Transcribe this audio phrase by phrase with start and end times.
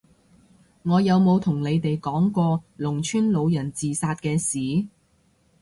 [0.81, 4.87] 我有冇同你哋講過農村老人自殺嘅事？